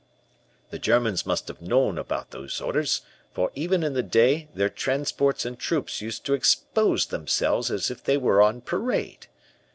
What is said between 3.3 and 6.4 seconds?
for even in the day their transports and troops used to